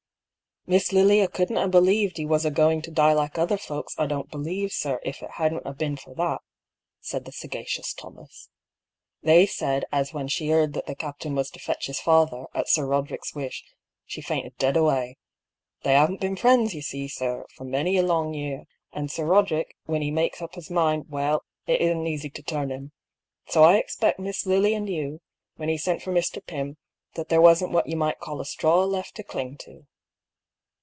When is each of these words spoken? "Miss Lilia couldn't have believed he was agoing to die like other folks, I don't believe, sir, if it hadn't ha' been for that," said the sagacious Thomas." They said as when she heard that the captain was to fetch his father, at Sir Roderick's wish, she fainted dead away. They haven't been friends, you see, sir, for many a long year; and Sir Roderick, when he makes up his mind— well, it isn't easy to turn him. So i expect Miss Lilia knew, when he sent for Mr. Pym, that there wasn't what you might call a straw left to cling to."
"Miss 0.67 0.93
Lilia 0.93 1.27
couldn't 1.27 1.55
have 1.57 1.71
believed 1.71 2.17
he 2.17 2.25
was 2.25 2.45
agoing 2.45 2.83
to 2.83 2.91
die 2.91 3.13
like 3.13 3.39
other 3.39 3.57
folks, 3.57 3.95
I 3.97 4.05
don't 4.05 4.29
believe, 4.29 4.71
sir, 4.71 4.99
if 5.03 5.23
it 5.23 5.31
hadn't 5.31 5.65
ha' 5.65 5.75
been 5.75 5.97
for 5.97 6.13
that," 6.13 6.39
said 6.99 7.25
the 7.25 7.31
sagacious 7.31 7.95
Thomas." 7.95 8.47
They 9.23 9.47
said 9.47 9.85
as 9.91 10.13
when 10.13 10.27
she 10.27 10.49
heard 10.49 10.73
that 10.73 10.85
the 10.85 10.93
captain 10.93 11.33
was 11.33 11.49
to 11.49 11.59
fetch 11.59 11.87
his 11.87 11.99
father, 11.99 12.45
at 12.53 12.69
Sir 12.69 12.85
Roderick's 12.85 13.33
wish, 13.33 13.63
she 14.05 14.21
fainted 14.21 14.55
dead 14.57 14.77
away. 14.77 15.17
They 15.81 15.93
haven't 15.93 16.21
been 16.21 16.35
friends, 16.35 16.75
you 16.75 16.83
see, 16.83 17.07
sir, 17.07 17.43
for 17.55 17.63
many 17.63 17.97
a 17.97 18.03
long 18.03 18.35
year; 18.35 18.65
and 18.93 19.09
Sir 19.09 19.25
Roderick, 19.25 19.75
when 19.87 20.03
he 20.03 20.11
makes 20.11 20.43
up 20.43 20.53
his 20.53 20.69
mind— 20.69 21.07
well, 21.09 21.43
it 21.65 21.81
isn't 21.81 22.05
easy 22.05 22.29
to 22.29 22.43
turn 22.43 22.69
him. 22.71 22.91
So 23.47 23.63
i 23.63 23.77
expect 23.77 24.19
Miss 24.19 24.45
Lilia 24.45 24.79
knew, 24.79 25.21
when 25.55 25.69
he 25.69 25.77
sent 25.79 26.03
for 26.03 26.13
Mr. 26.13 26.39
Pym, 26.45 26.77
that 27.15 27.29
there 27.29 27.41
wasn't 27.41 27.71
what 27.71 27.87
you 27.87 27.97
might 27.97 28.19
call 28.19 28.39
a 28.39 28.45
straw 28.45 28.83
left 28.85 29.15
to 29.15 29.23
cling 29.23 29.57
to." 29.61 29.87